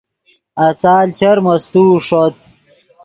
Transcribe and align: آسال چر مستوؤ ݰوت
آسال 0.67 1.07
چر 1.19 1.37
مستوؤ 1.45 1.93
ݰوت 2.05 2.37